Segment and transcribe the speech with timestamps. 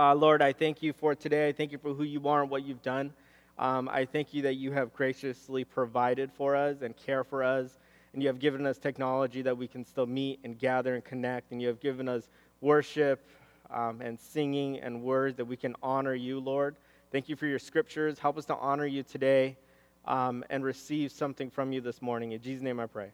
[0.00, 1.46] Uh, Lord, I thank you for today.
[1.46, 3.12] I thank you for who you are and what you've done.
[3.58, 7.78] Um, I thank you that you have graciously provided for us and care for us,
[8.14, 11.52] and you have given us technology that we can still meet and gather and connect,
[11.52, 12.30] and you have given us
[12.62, 13.28] worship
[13.70, 16.76] um, and singing and words that we can honor you, Lord.
[17.12, 18.18] Thank you for your scriptures.
[18.18, 19.58] Help us to honor you today
[20.06, 22.32] um, and receive something from you this morning.
[22.32, 23.10] In Jesus' name I pray.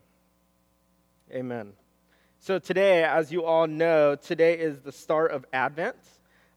[1.32, 1.72] Amen.
[2.38, 5.96] So, today, as you all know, today is the start of Advent,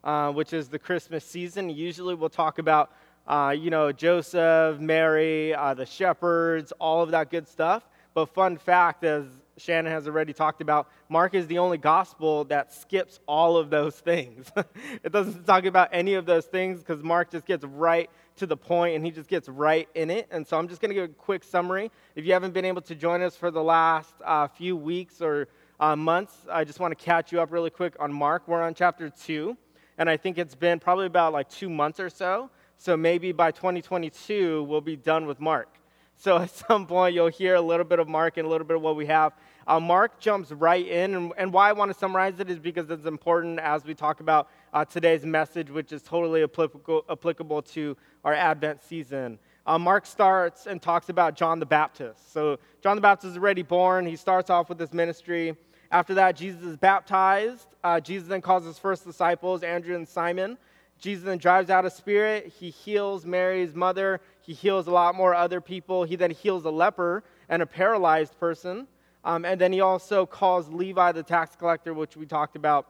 [0.04, 1.70] uh, which is the Christmas season.
[1.70, 2.92] Usually, we'll talk about,
[3.28, 7.88] uh, you know, Joseph, Mary, uh, the shepherds, all of that good stuff.
[8.14, 9.26] But, fun fact, as
[9.58, 13.96] Shannon has already talked about, Mark is the only gospel that skips all of those
[13.96, 14.52] things.
[15.04, 18.58] it doesn't talk about any of those things because Mark just gets right to the
[18.58, 20.28] point and he just gets right in it.
[20.32, 21.92] And so I'm just going to give a quick summary.
[22.16, 25.50] If you haven't been able to join us for the last uh, few weeks or
[25.80, 28.48] uh, months, I just want to catch you up really quick on Mark.
[28.48, 29.56] We're on chapter 2,
[30.00, 32.50] and I think it's been probably about like two months or so.
[32.78, 35.68] So maybe by 2022, we'll be done with Mark.
[36.22, 38.76] So at some point, you'll hear a little bit of Mark and a little bit
[38.76, 39.32] of what we have.
[39.66, 42.90] Uh, Mark jumps right in, and, and, why I want to summarize it is because
[42.90, 47.96] it's important as we talk about uh, today's message, which is totally applicable, applicable to
[48.26, 49.40] our Advent season.
[49.66, 52.34] Uh, Mark starts and talks about John the Baptist.
[52.34, 54.06] So, John the Baptist is already born.
[54.06, 55.56] He starts off with his ministry.
[55.92, 57.68] After that, Jesus is baptized.
[57.84, 60.58] Uh, Jesus then calls his first disciples, Andrew and Simon.
[61.00, 62.54] Jesus then drives out a spirit.
[62.60, 64.20] He heals Mary's mother.
[64.42, 66.04] He heals a lot more other people.
[66.04, 68.88] He then heals a leper and a paralyzed person.
[69.24, 72.88] Um, and then he also calls Levi the tax collector, which we talked about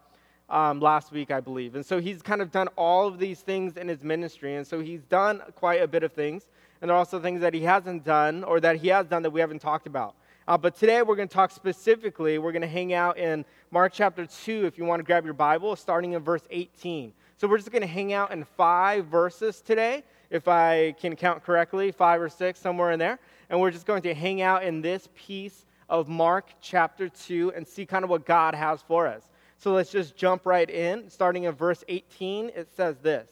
[0.50, 1.76] um, last week, I believe.
[1.76, 4.56] And so he's kind of done all of these things in his ministry.
[4.56, 6.50] And so he's done quite a bit of things.
[6.82, 9.30] And there are also things that he hasn't done or that he has done that
[9.30, 10.16] we haven't talked about.
[10.50, 13.94] Uh, but today we're going to talk specifically, we're going to hang out in Mark
[13.94, 17.14] chapter 2, if you want to grab your Bible, starting in verse 18.
[17.38, 21.44] So we're just going to hang out in five verses today, if I can count
[21.44, 23.20] correctly, five or six, somewhere in there.
[23.52, 27.68] And we're just going to hang out in this piece of Mark chapter 2 and
[27.68, 29.30] see kind of what God has for us.
[29.60, 31.12] So let's just jump right in.
[31.12, 33.30] Starting in verse 18, it says this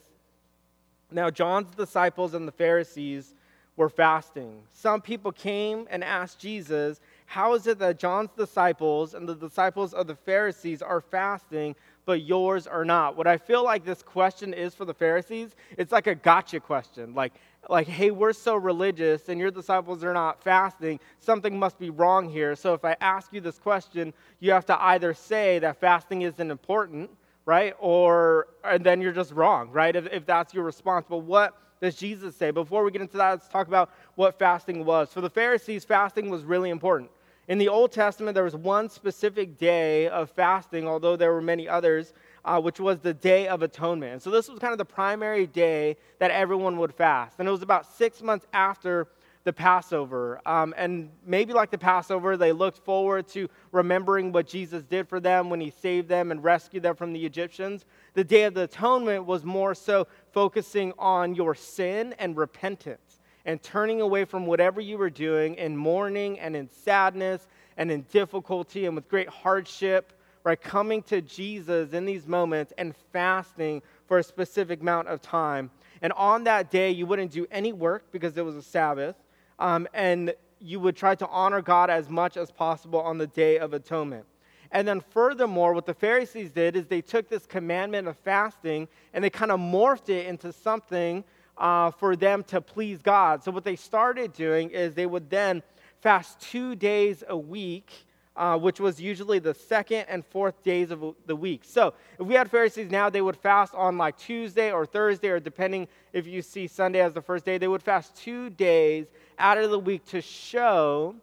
[1.09, 3.33] Now, John's disciples and the Pharisees
[3.77, 4.63] were fasting.
[4.73, 9.93] Some people came and asked Jesus, How is it that John's disciples and the disciples
[9.93, 13.15] of the Pharisees are fasting, but yours are not?
[13.15, 17.13] What I feel like this question is for the Pharisees, it's like a gotcha question.
[17.13, 17.33] Like,
[17.69, 22.29] like, hey, we're so religious and your disciples are not fasting, something must be wrong
[22.29, 22.55] here.
[22.55, 26.49] So if I ask you this question, you have to either say that fasting isn't
[26.49, 27.11] important,
[27.45, 27.75] right?
[27.79, 29.95] Or and then you're just wrong, right?
[29.95, 31.05] If, if that's your response.
[31.07, 32.51] But what does Jesus say?
[32.51, 35.11] Before we get into that, let's talk about what fasting was.
[35.13, 37.11] For the Pharisees, fasting was really important.
[37.47, 41.67] In the Old Testament, there was one specific day of fasting, although there were many
[41.67, 42.13] others
[42.47, 44.23] uh, which was the Day of Atonement.
[44.23, 47.35] So this was kind of the primary day that everyone would fast.
[47.39, 49.07] And it was about six months after
[49.43, 50.41] the Passover.
[50.45, 55.19] Um, and maybe like the Passover, they looked forward to remembering what Jesus did for
[55.19, 57.85] them when he saved them and rescued them from the Egyptians.
[58.17, 63.61] The Day of the Atonement was more so focusing on your sin and repentance and
[63.61, 67.47] turning away from whatever you were doing in mourning and in sadness
[67.77, 70.13] and in difficulty and with great hardship
[70.43, 70.59] right?
[70.59, 75.69] Coming to Jesus in these moments and fasting for a specific amount of time.
[76.01, 79.15] And on that day, you wouldn't do any work because it was a Sabbath.
[79.59, 83.59] Um, and you would try to honor God as much as possible on the Day
[83.59, 84.25] of Atonement.
[84.71, 89.23] And then, furthermore, what the Pharisees did is they took this commandment of fasting and
[89.23, 91.23] they kind of morphed it into something
[91.57, 93.43] uh, for them to please God.
[93.43, 95.63] So, what they started doing is they would then
[96.01, 98.07] fast two days a week
[98.37, 101.61] uh, which was usually the second and fourth days of the week.
[101.63, 105.39] So if we had Pharisees now, they would fast on like Tuesday or Thursday, or
[105.39, 109.07] depending if you see Sunday as the first day, they would fast two days
[109.39, 111.15] out of the week to show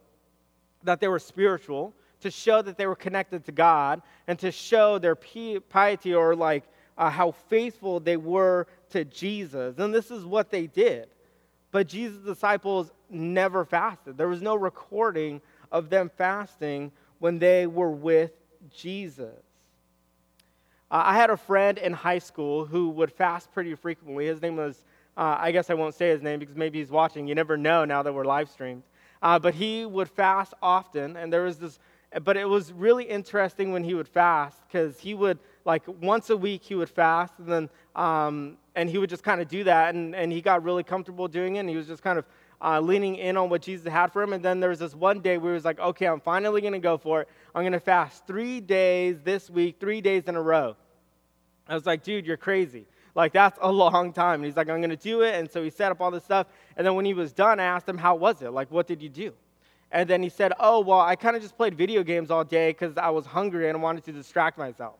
[0.83, 1.93] that they were spiritual,
[2.25, 6.63] to show that they were connected to God, and to show their piety or like
[6.97, 9.77] uh, how faithful they were to Jesus.
[9.77, 11.07] And this is what they did.
[11.71, 14.17] But Jesus' disciples never fasted.
[14.17, 15.39] There was no recording
[15.71, 18.31] of them fasting when they were with
[18.75, 19.43] Jesus.
[20.89, 24.25] Uh, I had a friend in high school who would fast pretty frequently.
[24.25, 24.83] His name was,
[25.15, 27.27] uh, I guess I won't say his name because maybe he's watching.
[27.27, 28.81] You never know now that we're live streamed.
[29.21, 31.79] Uh, but he would fast often, and there was this,
[32.23, 36.37] but it was really interesting when he would fast because he would, like, once a
[36.37, 39.95] week he would fast, and then, um, and he would just kind of do that,
[39.95, 42.25] and, and he got really comfortable doing it, and he was just kind of
[42.61, 44.33] uh, leaning in on what Jesus had for him.
[44.33, 46.73] And then there was this one day where he was like, okay, I'm finally going
[46.73, 47.29] to go for it.
[47.53, 50.75] I'm going to fast three days this week, three days in a row.
[51.67, 52.85] I was like, dude, you're crazy.
[53.13, 54.35] Like, that's a long time.
[54.35, 55.35] And he's like, I'm going to do it.
[55.35, 56.47] And so he set up all this stuff.
[56.77, 58.51] And then when he was done, I asked him, how was it?
[58.51, 59.33] Like, what did you do?
[59.95, 62.71] And then he said, oh, well, I kind of just played video games all day
[62.71, 64.95] because I was hungry and I wanted to distract myself.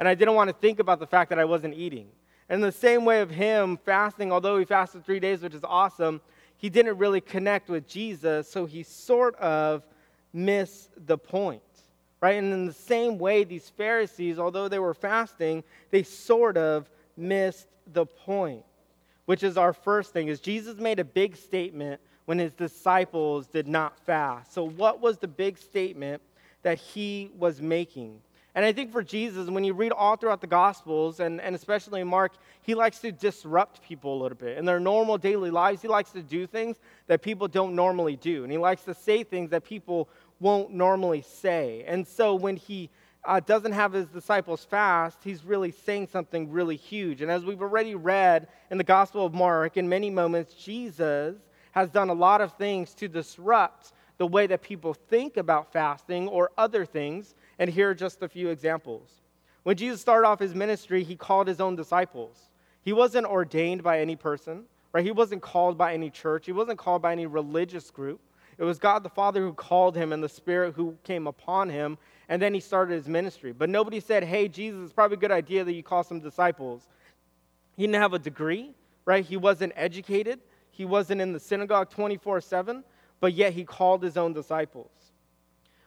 [0.00, 2.08] And I didn't want to think about the fact that I wasn't eating.
[2.48, 6.20] And the same way of him fasting, although he fasted three days, which is awesome,
[6.56, 9.84] he didn't really connect with Jesus, so he sort of
[10.32, 11.62] missed the point.
[12.20, 12.34] Right?
[12.34, 15.62] And in the same way, these Pharisees, although they were fasting,
[15.92, 18.64] they sort of missed the point,
[19.26, 22.00] which is our first thing, is Jesus made a big statement
[22.30, 24.54] when his disciples did not fast.
[24.54, 26.22] So what was the big statement
[26.62, 28.20] that he was making?
[28.54, 32.04] And I think for Jesus, when you read all throughout the Gospels, and, and especially
[32.04, 34.58] Mark, he likes to disrupt people a little bit.
[34.58, 36.76] In their normal daily lives, he likes to do things
[37.08, 38.44] that people don't normally do.
[38.44, 41.82] And he likes to say things that people won't normally say.
[41.84, 42.90] And so when he
[43.24, 47.22] uh, doesn't have his disciples fast, he's really saying something really huge.
[47.22, 51.34] And as we've already read in the Gospel of Mark, in many moments, Jesus
[51.72, 56.28] has done a lot of things to disrupt the way that people think about fasting
[56.28, 59.20] or other things and here are just a few examples.
[59.62, 62.48] When Jesus started off his ministry, he called his own disciples.
[62.82, 65.04] He wasn't ordained by any person, right?
[65.04, 66.46] He wasn't called by any church.
[66.46, 68.20] He wasn't called by any religious group.
[68.56, 71.98] It was God the Father who called him and the Spirit who came upon him,
[72.28, 73.52] and then he started his ministry.
[73.52, 76.88] But nobody said, hey, Jesus, it's probably a good idea that you call some disciples.
[77.76, 78.74] He didn't have a degree,
[79.04, 79.24] right?
[79.24, 80.40] He wasn't educated.
[80.80, 82.82] He wasn't in the synagogue 24 7,
[83.20, 84.90] but yet he called his own disciples.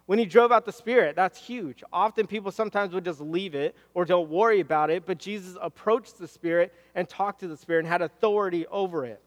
[0.06, 1.84] When he drove out the spirit, that's huge.
[1.92, 6.19] Often people sometimes would just leave it or don't worry about it, but Jesus approached
[6.19, 9.19] the spirit and talked to the spirit and had authority over it.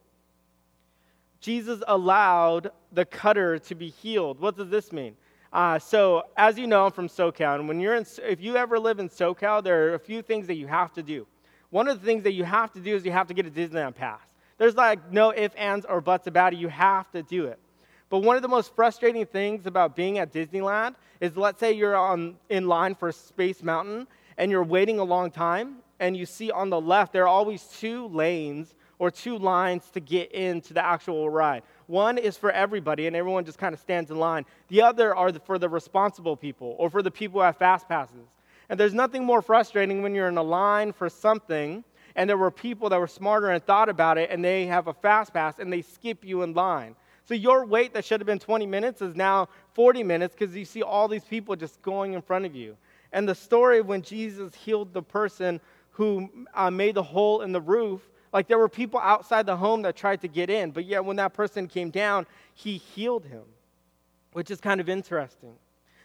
[1.41, 4.39] Jesus allowed the cutter to be healed.
[4.39, 5.17] What does this mean?
[5.53, 8.79] Uh, so, as you know, I'm from SoCal, and when you're in, if you ever
[8.79, 11.27] live in SoCal, there are a few things that you have to do.
[11.71, 13.51] One of the things that you have to do is you have to get a
[13.51, 14.21] Disneyland pass.
[14.58, 16.58] There's like no ifs, ands, or buts about it.
[16.58, 17.58] You have to do it.
[18.08, 21.97] But one of the most frustrating things about being at Disneyland is let's say you're
[21.97, 24.06] on, in line for Space Mountain
[24.38, 27.64] and you're waiting a long time, and you see on the left there are always
[27.64, 31.62] two lanes or two lines to get into the actual ride.
[31.87, 34.44] One is for everybody, and everyone just kind of stands in line.
[34.69, 38.26] The other are for the responsible people or for the people who have fast passes.
[38.69, 41.85] And there's nothing more frustrating when you're in a line for something
[42.17, 44.95] and there were people that were smarter and thought about it and they have a
[44.95, 46.97] fast pass and they skip you in line.
[47.25, 50.65] So your wait that should have been 20 minutes is now 40 minutes because you
[50.65, 52.77] see all these people just going in front of you.
[53.13, 55.61] And the story when Jesus healed the person
[55.91, 58.01] who uh, made the hole in the roof,
[58.33, 61.17] like there were people outside the home that tried to get in, but yet when
[61.17, 63.45] that person came down, he healed him,
[64.33, 65.55] which is kind of interesting.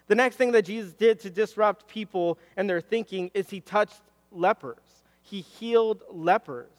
[0.07, 4.01] The next thing that Jesus did to disrupt people and their thinking is he touched
[4.31, 4.77] lepers.
[5.31, 6.69] He healed lepers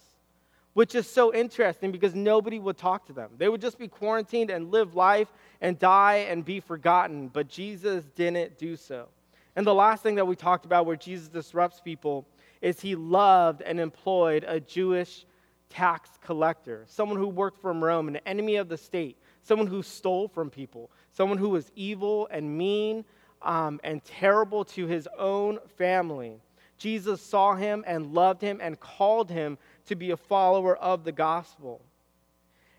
[0.75, 3.31] which is so interesting because nobody would talk to them.
[3.37, 5.29] They would just be quarantined and live life
[5.61, 9.09] and die and be forgotten, but Jesus didn't do so.
[9.55, 12.27] And the last thing that we talked about where Jesus disrupts people
[12.63, 15.27] is he loved and employed a Jewish
[15.69, 20.29] tax collector, someone who worked from Rome, an enemy of the state, someone who stole
[20.29, 23.05] from people, someone who was evil and mean
[23.43, 26.41] um, and terrible to his own family.
[26.83, 29.57] Jesus saw him and loved him and called him
[29.87, 31.81] to be a follower of the gospel.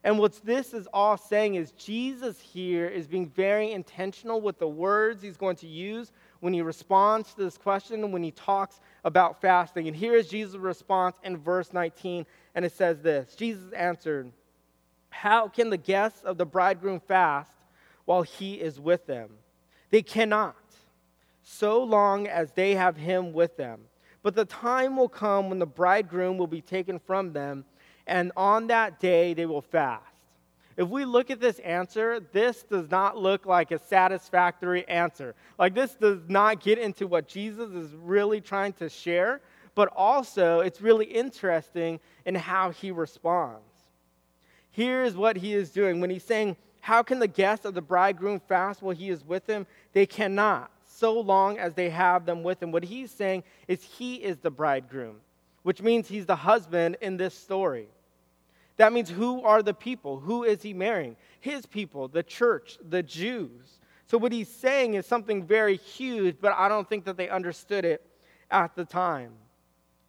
[0.03, 4.67] And what this is all saying is Jesus here is being very intentional with the
[4.67, 8.81] words he's going to use when he responds to this question and when he talks
[9.05, 9.87] about fasting.
[9.87, 14.33] And here is Jesus' response in verse 19, and it says this Jesus answered,
[15.09, 17.53] How can the guests of the bridegroom fast
[18.03, 19.29] while he is with them?
[19.89, 20.57] They cannot,
[21.43, 23.79] so long as they have him with them.
[24.23, 27.65] But the time will come when the bridegroom will be taken from them,
[28.07, 30.07] and on that day they will fast.
[30.75, 35.35] If we look at this answer, this does not look like a satisfactory answer.
[35.59, 39.41] Like, this does not get into what Jesus is really trying to share,
[39.75, 43.61] but also it's really interesting in how he responds.
[44.71, 48.39] Here's what he is doing when he's saying, How can the guests of the bridegroom
[48.39, 49.67] fast while he is with them?
[49.91, 52.71] They cannot so long as they have them with him.
[52.71, 55.17] What he's saying is he is the bridegroom,
[55.63, 57.87] which means he's the husband in this story.
[58.77, 60.19] That means who are the people?
[60.19, 61.15] Who is he marrying?
[61.39, 63.79] His people, the church, the Jews.
[64.07, 67.85] So what he's saying is something very huge, but I don't think that they understood
[67.85, 68.05] it
[68.49, 69.33] at the time.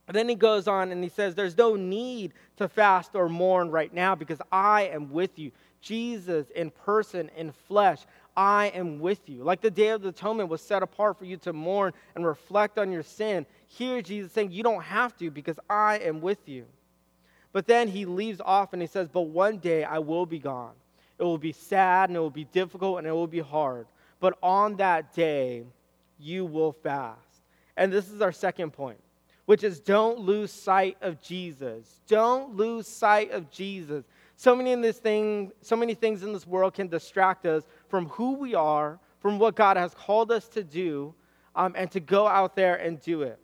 [0.06, 3.70] And then he goes on and he says, There's no need to fast or mourn
[3.70, 5.50] right now because I am with you.
[5.80, 8.00] Jesus in person, in flesh.
[8.36, 9.44] I am with you.
[9.44, 12.78] Like the Day of the Atonement was set apart for you to mourn and reflect
[12.78, 13.46] on your sin.
[13.66, 16.66] Here, Jesus saying, You don't have to because I am with you.
[17.52, 20.72] But then he leaves off and he says, But one day I will be gone.
[21.18, 23.86] It will be sad and it will be difficult and it will be hard.
[24.18, 25.64] But on that day,
[26.18, 27.18] you will fast.
[27.76, 28.98] And this is our second point,
[29.46, 32.00] which is don't lose sight of Jesus.
[32.08, 34.04] Don't lose sight of Jesus.
[34.36, 38.06] So many in this thing, so many things in this world can distract us from
[38.06, 41.14] who we are, from what God has called us to do,
[41.54, 43.38] um, and to go out there and do it.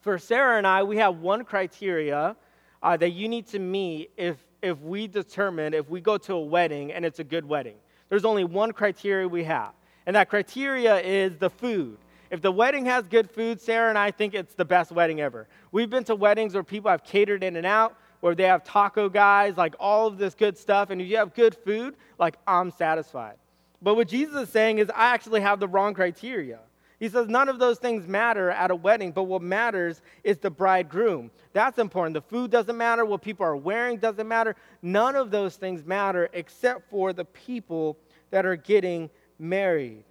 [0.00, 2.36] For Sarah and I, we have one criteria
[2.82, 6.40] uh, that you need to meet if if we determine if we go to a
[6.40, 7.76] wedding and it's a good wedding.
[8.08, 9.72] There's only one criteria we have,
[10.06, 11.98] and that criteria is the food.
[12.30, 15.46] If the wedding has good food, Sarah and I think it's the best wedding ever.
[15.72, 19.74] We've been to weddings where people have catered In-N-Out where they have taco guys, like
[19.78, 20.90] all of this good stuff.
[20.90, 23.36] And if you have good food, like I'm satisfied.
[23.82, 26.60] But what Jesus is saying is, I actually have the wrong criteria.
[26.98, 30.50] He says none of those things matter at a wedding, but what matters is the
[30.50, 31.30] bridegroom.
[31.52, 32.14] That's important.
[32.14, 34.56] The food doesn't matter, what people are wearing doesn't matter.
[34.80, 37.98] None of those things matter except for the people
[38.30, 40.04] that are getting married.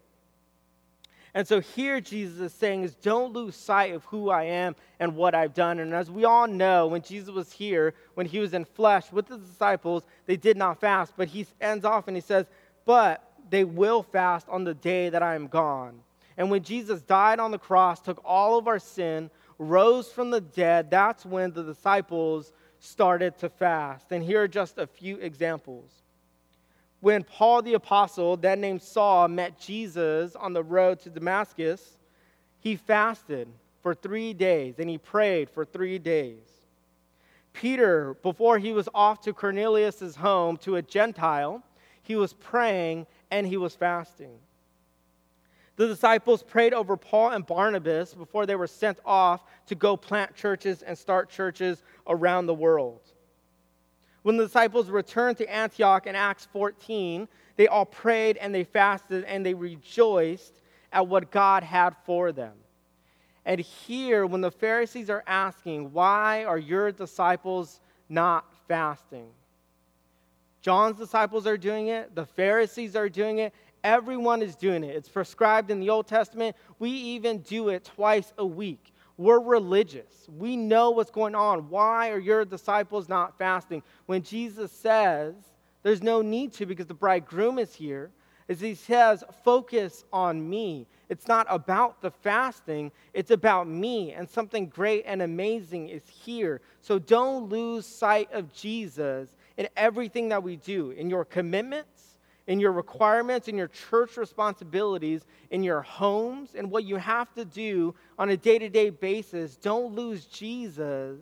[1.35, 5.17] And so here Jesus is saying is don't lose sight of who I am and
[5.17, 5.79] what I've done.
[5.79, 9.27] And as we all know, when Jesus was here, when he was in flesh with
[9.27, 11.11] the disciples, they did not fast.
[11.17, 12.45] But he ends off and he says,
[12.85, 15.99] But they will fast on the day that I am gone.
[16.37, 20.41] And when Jesus died on the cross, took all of our sin, rose from the
[20.41, 24.13] dead, that's when the disciples started to fast.
[24.13, 26.04] And here are just a few examples
[27.05, 31.99] when Paul the Apostle, that named Saul, met Jesus on the road to Damascus,
[32.57, 33.47] he fasted
[33.83, 36.39] for three days and he prayed for three days.
[37.53, 41.61] Peter, before he was off to Cornelius' home to a Gentile,
[42.01, 44.39] he was praying and he was fasting.
[45.75, 50.35] The disciples prayed over Paul and Barnabas before they were sent off to go plant
[50.35, 53.01] churches and start churches around the world.
[54.25, 57.27] When the disciples returned to Antioch in Acts 14,
[57.57, 62.53] they all prayed and they fasted and they rejoiced at what God had for them.
[63.45, 69.27] And here, when the Pharisees are asking, Why are your disciples not fasting?
[70.59, 73.53] John's disciples are doing it, the Pharisees are doing it,
[73.83, 74.95] everyone is doing it.
[74.95, 76.55] It's prescribed in the Old Testament.
[76.79, 78.91] We even do it twice a week.
[79.17, 80.27] We're religious.
[80.27, 81.69] We know what's going on.
[81.69, 83.81] Why are your disciples not fasting?
[84.07, 85.35] When Jesus says
[85.83, 88.11] there's no need to because the bridegroom is here,
[88.47, 90.87] is he says, focus on me.
[91.09, 96.61] It's not about the fasting, it's about me, and something great and amazing is here.
[96.81, 101.87] So don't lose sight of Jesus in everything that we do, in your commitment
[102.47, 107.45] in your requirements, in your church responsibilities, in your homes, and what you have to
[107.45, 111.19] do on a day to day basis, don't lose Jesus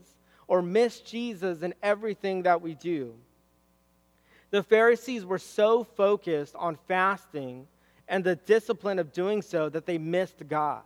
[0.48, 3.14] or miss Jesus in everything that we do.
[4.52, 7.68] The Pharisees were so focused on fasting
[8.08, 10.84] and the discipline of doing so that they missed God.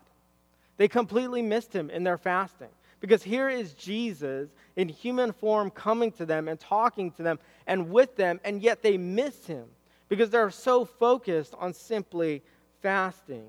[0.77, 2.70] They completely missed him in their fasting.
[3.00, 7.89] Because here is Jesus in human form coming to them and talking to them and
[7.89, 9.65] with them, and yet they miss him
[10.10, 12.44] because they're so focused on simply
[12.82, 13.48] fasting.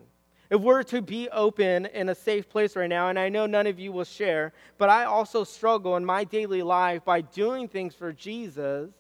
[0.50, 3.66] If we're to be open in a safe place right now, and I know none
[3.66, 7.94] of you will share, but I also struggle in my daily life by doing things
[7.94, 8.90] for Jesus,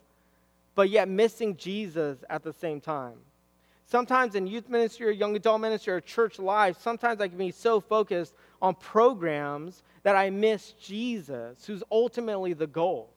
[0.74, 3.16] but yet missing Jesus at the same time.
[3.86, 7.50] Sometimes in youth ministry or young adult ministry or church life, sometimes I can be
[7.50, 13.14] so focused on programs that I miss Jesus, who's ultimately the goal.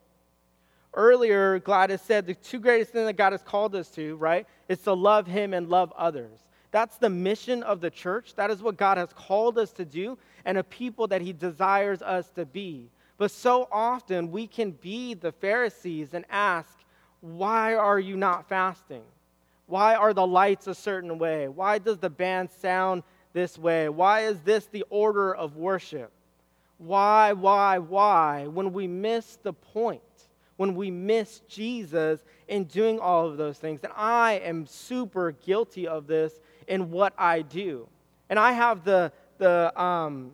[0.94, 4.80] Earlier, Gladys said the two greatest things that God has called us to, right, is
[4.80, 6.40] to love Him and love others.
[6.72, 8.36] That's the mission of the church.
[8.36, 12.02] That is what God has called us to do and a people that He desires
[12.02, 12.90] us to be.
[13.18, 16.70] But so often we can be the Pharisees and ask,
[17.22, 19.04] why are you not fasting?
[19.68, 21.48] Why are the lights a certain way?
[21.48, 23.88] Why does the band sound this way?
[23.90, 26.12] Why is this the order of worship?
[26.78, 28.48] Why, why, why?
[28.48, 30.02] When we miss the point
[30.62, 33.80] when we miss Jesus in doing all of those things.
[33.84, 37.88] And I am super guilty of this in what I do.
[38.30, 40.34] And I have the, the um,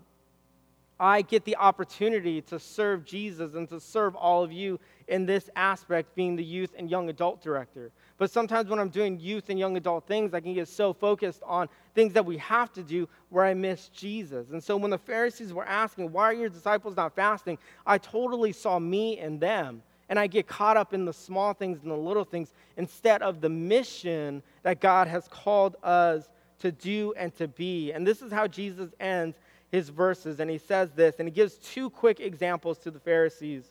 [1.00, 5.50] I get the opportunity to serve Jesus and to serve all of you in this
[5.56, 7.92] aspect, being the youth and young adult director.
[8.18, 11.42] But sometimes when I'm doing youth and young adult things, I can get so focused
[11.46, 14.50] on things that we have to do where I miss Jesus.
[14.50, 17.58] And so when the Pharisees were asking, Why are your disciples not fasting?
[17.86, 21.80] I totally saw me and them and I get caught up in the small things
[21.82, 27.14] and the little things instead of the mission that God has called us to do
[27.18, 27.92] and to be.
[27.92, 29.38] And this is how Jesus ends
[29.72, 30.40] his verses.
[30.40, 33.66] And he says this, and he gives two quick examples to the Pharisees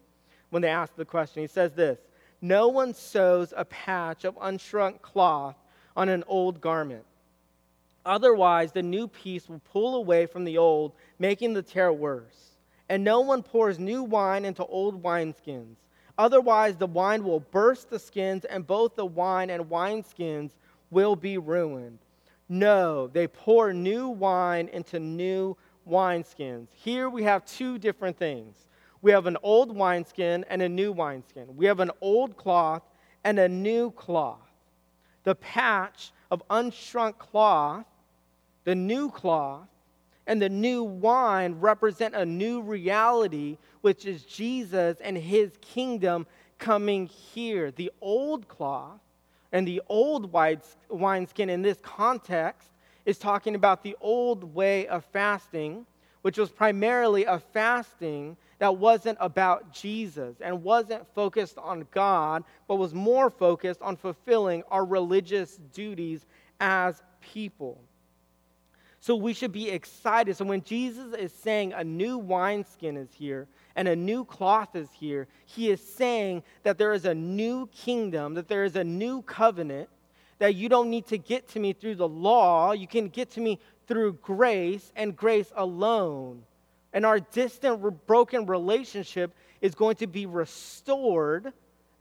[0.50, 1.42] when they ask the question.
[1.42, 1.98] He says this
[2.40, 5.56] No one sews a patch of unshrunk cloth
[5.96, 7.04] on an old garment.
[8.04, 12.52] Otherwise, the new piece will pull away from the old, making the tear worse.
[12.88, 15.74] And no one pours new wine into old wineskins.
[16.18, 20.52] Otherwise, the wine will burst the skins, and both the wine and wineskins
[20.90, 21.98] will be ruined.
[22.48, 25.56] No, they pour new wine into new
[25.88, 26.68] wineskins.
[26.72, 28.66] Here we have two different things
[29.06, 31.56] we have an old wineskin and a new wineskin.
[31.56, 32.82] We have an old cloth
[33.22, 34.40] and a new cloth.
[35.22, 37.84] The patch of unshrunk cloth,
[38.64, 39.68] the new cloth,
[40.26, 46.26] and the new wine represent a new reality, which is Jesus and his kingdom
[46.58, 47.70] coming here.
[47.70, 49.00] The old cloth
[49.52, 50.32] and the old
[50.88, 52.70] wineskin in this context
[53.04, 55.86] is talking about the old way of fasting,
[56.22, 62.76] which was primarily a fasting that wasn't about Jesus and wasn't focused on God, but
[62.76, 66.26] was more focused on fulfilling our religious duties
[66.58, 67.80] as people.
[69.06, 70.36] So we should be excited.
[70.36, 73.46] So when Jesus is saying a new wineskin is here
[73.76, 78.34] and a new cloth is here, he is saying that there is a new kingdom,
[78.34, 79.88] that there is a new covenant,
[80.40, 82.72] that you don't need to get to me through the law.
[82.72, 86.42] You can get to me through grace and grace alone.
[86.92, 91.52] And our distant, broken relationship is going to be restored,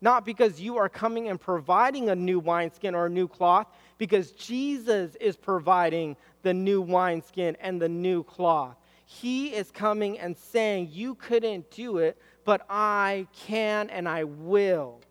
[0.01, 4.31] not because you are coming and providing a new wineskin or a new cloth, because
[4.31, 8.75] Jesus is providing the new wineskin and the new cloth.
[9.05, 15.01] He is coming and saying, You couldn't do it, but I can and I will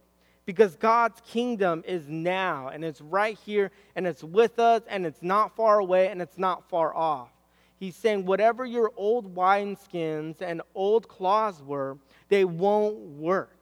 [0.46, 5.22] because God's kingdom is now and it's right here and it's with us and it's
[5.22, 7.30] not far away and it's not far off.
[7.76, 11.98] He's saying, whatever your old wineskins and old cloths were,
[12.28, 13.58] they won't work,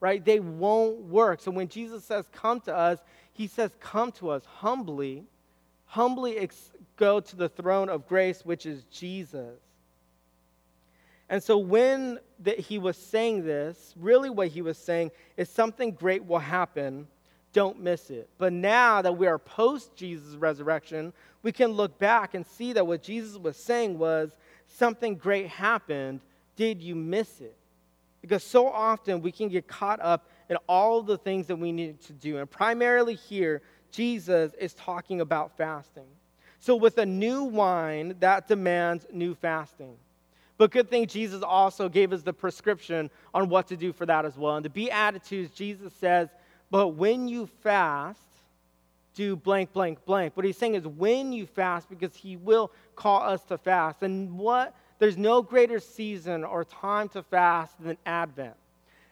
[0.00, 0.24] right?
[0.24, 1.40] They won't work.
[1.40, 2.98] So when Jesus says, come to us,
[3.34, 5.24] he says, come to us humbly,
[5.86, 9.58] humbly ex- go to the throne of grace, which is Jesus.
[11.28, 15.90] And so when the, he was saying this, really what he was saying is something
[15.90, 17.08] great will happen.
[17.52, 18.28] Don't miss it.
[18.38, 22.86] But now that we are post Jesus' resurrection, we can look back and see that
[22.86, 24.30] what Jesus was saying was
[24.68, 26.20] something great happened.
[26.56, 27.56] Did you miss it?
[28.20, 32.00] Because so often we can get caught up in all the things that we need
[32.02, 32.38] to do.
[32.38, 36.06] And primarily here, Jesus is talking about fasting.
[36.58, 39.96] So, with a new wine, that demands new fasting.
[40.56, 44.24] But good thing Jesus also gave us the prescription on what to do for that
[44.24, 44.56] as well.
[44.56, 46.28] And the Beatitudes, Jesus says,
[46.70, 48.20] But when you fast,
[49.14, 50.36] do blank, blank, blank.
[50.36, 54.02] What he's saying is when you fast, because he will call us to fast.
[54.02, 54.74] And what?
[54.98, 58.54] There's no greater season or time to fast than Advent.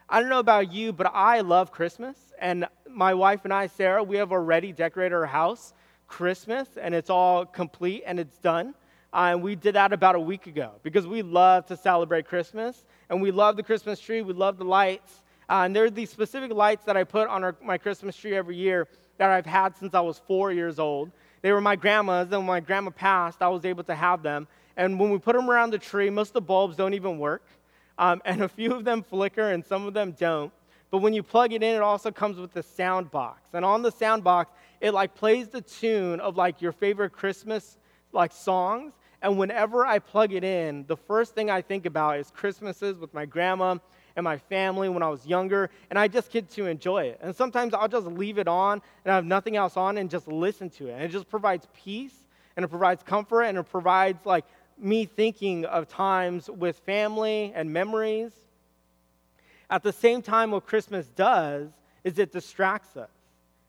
[0.09, 2.17] I don't know about you, but I love Christmas.
[2.39, 5.73] And my wife and I, Sarah, we have already decorated our house
[6.07, 8.75] Christmas, and it's all complete and it's done.
[9.15, 12.85] Uh, and we did that about a week ago because we love to celebrate Christmas
[13.11, 14.23] and we love the Christmas tree.
[14.23, 15.23] We love the lights.
[15.49, 18.35] Uh, and there are these specific lights that I put on our, my Christmas tree
[18.35, 18.89] every year
[19.19, 21.11] that I've had since I was four years old.
[21.43, 24.49] They were my grandma's, and when my grandma passed, I was able to have them.
[24.77, 27.45] And when we put them around the tree, most of the bulbs don't even work.
[28.03, 30.53] Um, and a few of them flicker and some of them don't.
[30.91, 33.41] But when you plug it in, it also comes with the sound box.
[33.53, 37.79] And on the sound box, it like plays the tune of like your favorite Christmas
[38.13, 42.31] like songs and whenever I plug it in, the first thing I think about is
[42.33, 43.77] Christmases with my grandma
[44.17, 47.21] and my family when I was younger, and I just get to enjoy it.
[47.23, 50.27] And sometimes I'll just leave it on and I have nothing else on and just
[50.27, 50.95] listen to it.
[50.95, 52.15] And it just provides peace
[52.57, 54.45] and it provides comfort and it provides like
[54.83, 58.33] me thinking of times with family and memories.
[59.71, 61.71] At the same time, what Christmas does
[62.05, 63.11] is it distracts us.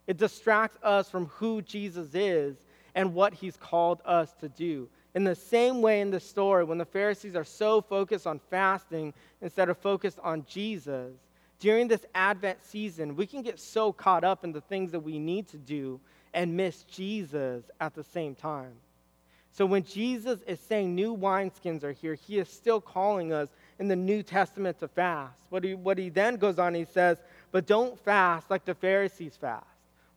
[0.07, 2.57] It distracts us from who Jesus is
[2.95, 4.89] and what he's called us to do.
[5.15, 9.13] In the same way, in the story, when the Pharisees are so focused on fasting
[9.41, 11.13] instead of focused on Jesus,
[11.59, 15.19] during this Advent season, we can get so caught up in the things that we
[15.19, 15.99] need to do
[16.33, 18.73] and miss Jesus at the same time.
[19.53, 23.87] So when Jesus is saying new wineskins are here, he is still calling us in
[23.87, 25.37] the New Testament to fast.
[25.49, 27.19] What he, what he then goes on, he says,
[27.51, 29.67] but don't fast like the Pharisees fast,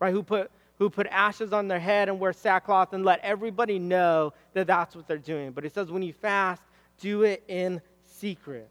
[0.01, 0.13] right?
[0.13, 4.33] Who put who put ashes on their head and wear sackcloth and let everybody know
[4.53, 5.53] that that's what they're doing.
[5.53, 6.61] But he says, when you fast,
[7.01, 8.69] do it in secret.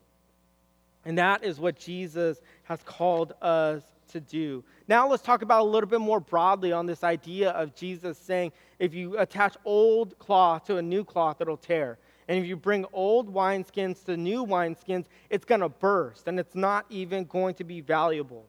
[1.04, 4.63] And that is what Jesus has called us to do.
[4.87, 8.51] Now, let's talk about a little bit more broadly on this idea of Jesus saying
[8.79, 11.97] if you attach old cloth to a new cloth, it'll tear.
[12.27, 16.55] And if you bring old wineskins to new wineskins, it's going to burst and it's
[16.55, 18.45] not even going to be valuable.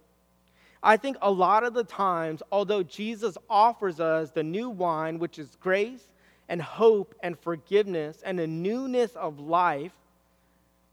[0.83, 5.39] I think a lot of the times, although Jesus offers us the new wine, which
[5.39, 6.13] is grace
[6.49, 9.93] and hope and forgiveness and a newness of life,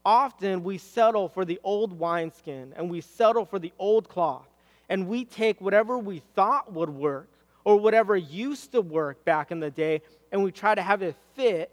[0.06, 4.48] often we settle for the old wineskin and we settle for the old cloth.
[4.90, 7.30] And we take whatever we thought would work
[7.64, 11.16] or whatever used to work back in the day and we try to have it
[11.36, 11.72] fit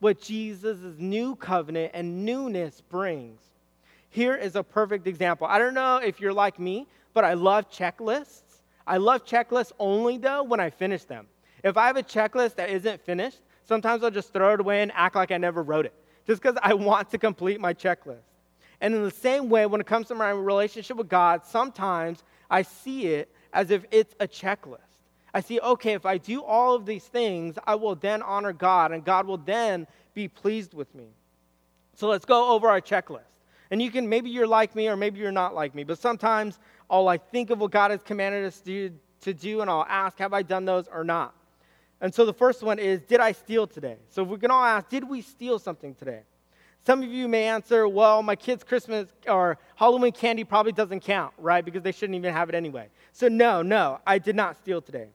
[0.00, 3.40] what Jesus' new covenant and newness brings.
[4.10, 5.46] Here is a perfect example.
[5.46, 8.42] I don't know if you're like me, but I love checklists.
[8.86, 11.26] I love checklists only, though, when I finish them.
[11.62, 14.92] If I have a checklist that isn't finished, sometimes I'll just throw it away and
[14.94, 15.94] act like I never wrote it,
[16.26, 18.20] just because I want to complete my checklist.
[18.84, 22.60] And in the same way, when it comes to my relationship with God, sometimes I
[22.60, 24.80] see it as if it's a checklist.
[25.32, 28.92] I see, okay, if I do all of these things, I will then honor God,
[28.92, 31.06] and God will then be pleased with me.
[31.94, 33.22] So let's go over our checklist.
[33.70, 36.58] And you can, maybe you're like me, or maybe you're not like me, but sometimes
[36.90, 38.90] I'll like think of what God has commanded us to,
[39.22, 41.34] to do, and I'll ask, have I done those or not?
[42.02, 43.96] And so the first one is, did I steal today?
[44.10, 46.20] So we can all ask, did we steal something today?
[46.86, 51.32] Some of you may answer, well, my kid's Christmas or Halloween candy probably doesn't count,
[51.38, 51.64] right?
[51.64, 52.88] Because they shouldn't even have it anyway.
[53.12, 55.08] So, no, no, I did not steal today.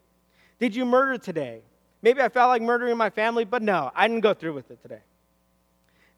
[0.58, 1.62] Did you murder today?
[2.02, 4.82] Maybe I felt like murdering my family, but no, I didn't go through with it
[4.82, 5.02] today.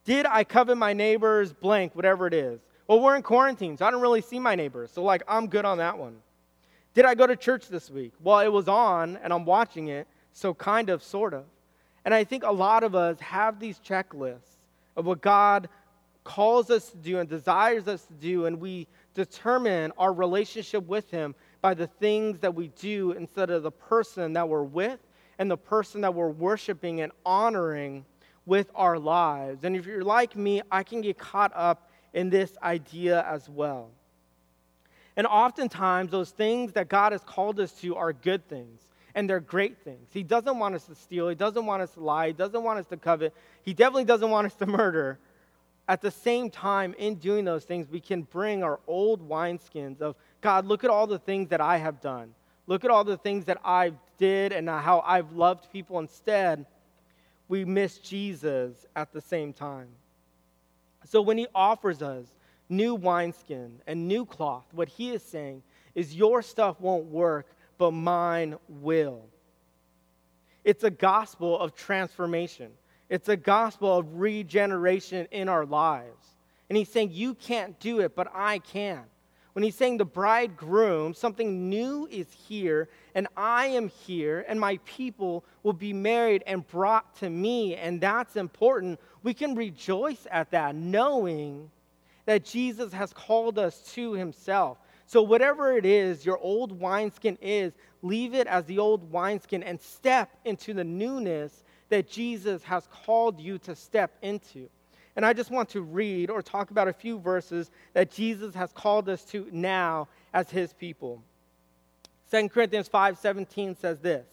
[0.05, 2.61] Did I covet my neighbor's blank, whatever it is?
[2.87, 4.91] Well, we're in quarantine, so I don't really see my neighbors.
[4.91, 6.15] So, like, I'm good on that one.
[6.93, 8.13] Did I go to church this week?
[8.23, 11.43] Well, it was on, and I'm watching it, so kind of, sort of.
[12.05, 14.50] And I think a lot of us have these checklists
[15.01, 15.67] of what God
[16.23, 21.09] calls us to do and desires us to do, and we determine our relationship with
[21.09, 24.99] Him by the things that we do instead of the person that we're with
[25.39, 28.05] and the person that we're worshiping and honoring
[28.45, 29.63] with our lives.
[29.63, 33.89] And if you're like me, I can get caught up in this idea as well.
[35.17, 38.81] And oftentimes, those things that God has called us to are good things
[39.15, 40.09] and they're great things.
[40.11, 42.79] He doesn't want us to steal, He doesn't want us to lie, He doesn't want
[42.79, 45.19] us to covet, He definitely doesn't want us to murder.
[45.87, 50.15] At the same time, in doing those things, we can bring our old wineskins of
[50.39, 52.33] God, look at all the things that I have done.
[52.67, 56.65] Look at all the things that I did and how I've loved people instead.
[57.47, 59.89] We miss Jesus at the same time.
[61.05, 62.27] So when he offers us
[62.69, 65.63] new wineskin and new cloth, what he is saying
[65.95, 67.47] is your stuff won't work,
[67.81, 69.23] but mine will.
[70.63, 72.71] It's a gospel of transformation.
[73.09, 76.27] It's a gospel of regeneration in our lives.
[76.69, 79.01] And he's saying, You can't do it, but I can.
[79.53, 84.77] When he's saying the bridegroom, something new is here, and I am here, and my
[84.85, 88.99] people will be married and brought to me, and that's important.
[89.23, 91.71] We can rejoice at that, knowing
[92.27, 94.77] that Jesus has called us to himself.
[95.11, 99.77] So, whatever it is your old wineskin is, leave it as the old wineskin and
[99.81, 104.69] step into the newness that Jesus has called you to step into.
[105.17, 108.71] And I just want to read or talk about a few verses that Jesus has
[108.71, 111.21] called us to now as his people.
[112.31, 114.25] 2 Corinthians 5:17 says this.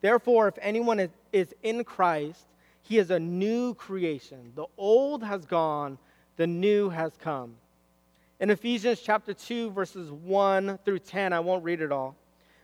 [0.00, 2.46] Therefore, if anyone is in Christ,
[2.82, 4.52] he is a new creation.
[4.54, 5.98] The old has gone,
[6.36, 7.56] the new has come.
[8.40, 12.16] In Ephesians chapter 2, verses 1 through 10, I won't read it all.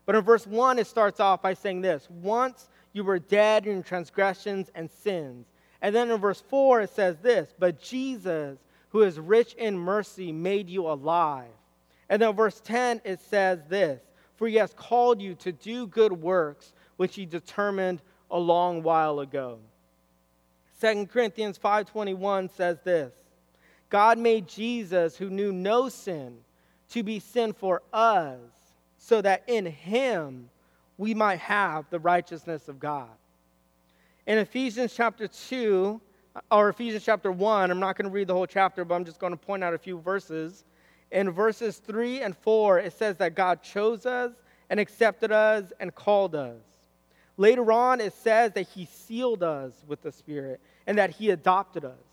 [0.06, 3.82] But in verse 1, it starts off by saying this Once you were dead in
[3.82, 5.46] transgressions and sins
[5.84, 8.58] and then in verse 4, it says this But Jesus,
[8.88, 11.50] who is rich in mercy, made you alive.
[12.08, 14.00] And then verse 10, it says this
[14.36, 19.20] For he has called you to do good works, which he determined a long while
[19.20, 19.58] ago.
[20.80, 23.12] 2 Corinthians 5:21 says this
[23.94, 26.38] God made Jesus who knew no sin
[26.90, 28.40] to be sin for us
[28.98, 30.50] so that in him
[30.98, 33.06] we might have the righteousness of God.
[34.26, 36.00] In Ephesians chapter 2,
[36.50, 39.20] or Ephesians chapter 1, I'm not going to read the whole chapter, but I'm just
[39.20, 40.64] going to point out a few verses.
[41.12, 44.32] In verses 3 and 4, it says that God chose us
[44.70, 46.58] and accepted us and called us.
[47.36, 51.84] Later on, it says that He sealed us with the Spirit and that He adopted
[51.84, 52.03] us.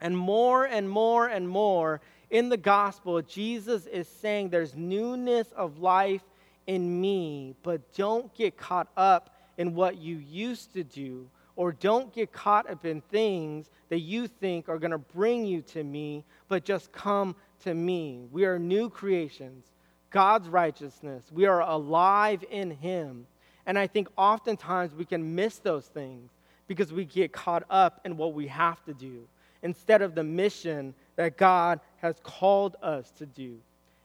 [0.00, 5.78] And more and more and more in the gospel, Jesus is saying there's newness of
[5.78, 6.22] life
[6.66, 12.12] in me, but don't get caught up in what you used to do or don't
[12.12, 16.22] get caught up in things that you think are going to bring you to me,
[16.48, 18.26] but just come to me.
[18.30, 19.64] We are new creations,
[20.10, 21.24] God's righteousness.
[21.32, 23.26] We are alive in Him.
[23.64, 26.30] And I think oftentimes we can miss those things
[26.66, 29.26] because we get caught up in what we have to do
[29.66, 33.58] instead of the mission that God has called us to do.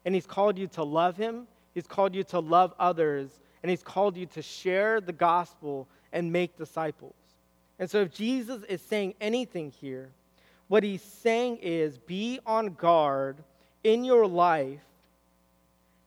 [0.05, 3.83] And He's called you to love Him, He's called you to love others, and He's
[3.83, 7.13] called you to share the gospel and make disciples.
[7.77, 10.09] And so, if Jesus is saying anything here,
[10.67, 13.37] what He's saying is be on guard
[13.83, 14.81] in your life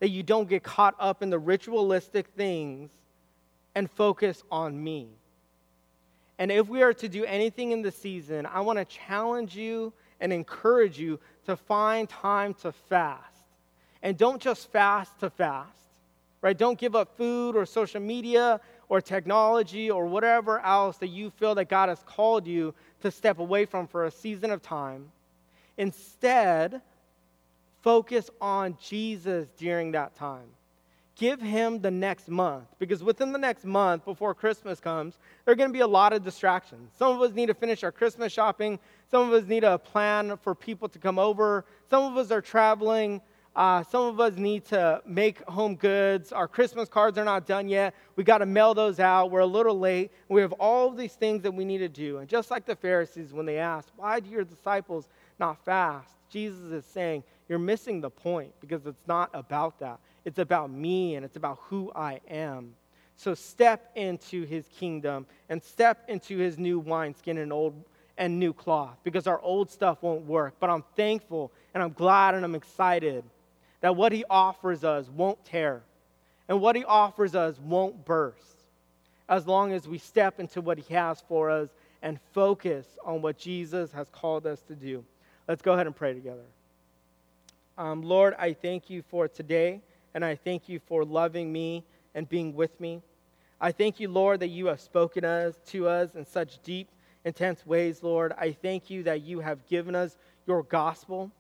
[0.01, 2.91] that you don't get caught up in the ritualistic things
[3.77, 5.11] and focus on me.
[6.39, 9.93] And if we are to do anything in the season, I want to challenge you
[10.21, 13.23] and encourage you to find time to fast.
[14.03, 15.71] And don't just fast to fast,
[16.43, 16.57] right?
[16.57, 21.55] Don't give up food or social media or technology or whatever else that you feel
[21.55, 25.11] that God has called you to step away from for a season of time.
[25.79, 26.83] Instead,
[27.83, 30.49] focus on Jesus during that time
[31.17, 35.57] give him the next month because within the next month before Christmas comes, there are
[35.57, 36.93] going to be a lot of distractions.
[36.97, 38.79] Some of us need to finish our Christmas shopping,
[39.11, 42.41] some of us need a plan for people to come over, some of us are
[42.41, 43.21] traveling.
[43.57, 46.33] Uh, some of us need to make home goods.
[46.33, 47.95] Our Christmas cards are not done yet.
[48.17, 49.31] We got to mail those out.
[49.31, 50.11] We're a little late.
[50.29, 52.19] We have all of these things that we need to do.
[52.19, 56.11] And just like the Pharisees, when they asked, Why do your disciples not fast?
[56.29, 60.01] Jesus is saying, You're missing the point because it's not about that.
[60.25, 62.75] It's about me and it's about who I am.
[63.17, 67.75] So step into his kingdom and step into his new wineskin and old
[68.17, 70.55] and new cloth because our old stuff won't work.
[70.61, 73.25] But I'm thankful and I'm glad and I'm excited
[73.81, 75.83] that what he offers us won't tear
[76.49, 78.65] and what he offers us won't burst
[79.29, 81.69] as long as we step into what he has for us
[82.03, 85.05] and focus on what Jesus has called us to do.
[85.49, 86.45] Let's go ahead and pray together.
[87.77, 89.81] Um, Lord, I thank you for today
[90.15, 93.03] and I thank you for loving me and being with me.
[93.61, 96.89] I thank you, Lord, that you have spoken us, to us in such deep,
[97.25, 98.33] intense ways, Lord.
[98.39, 101.31] I thank you that you have given us your gospel.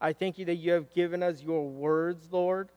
[0.00, 2.68] I thank you that you have given us your words, Lord.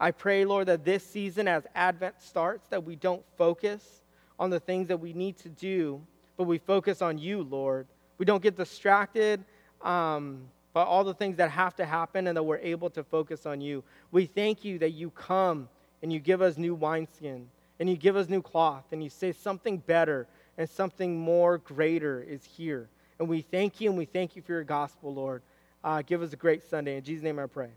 [0.00, 4.02] I pray, Lord, that this season, as Advent starts, that we don't focus
[4.38, 6.00] on the things that we need to do,
[6.36, 7.86] but we focus on you, Lord.
[8.18, 9.44] We don't get distracted
[9.82, 10.42] um,
[10.74, 13.60] but all the things that have to happen and that we're able to focus on
[13.60, 13.82] you.
[14.10, 15.68] We thank you that you come
[16.02, 19.32] and you give us new wineskin and you give us new cloth and you say
[19.32, 20.26] something better
[20.58, 22.88] and something more greater is here.
[23.20, 25.42] And we thank you and we thank you for your gospel, Lord.
[25.82, 26.96] Uh, give us a great Sunday.
[26.96, 27.70] In Jesus' name I pray.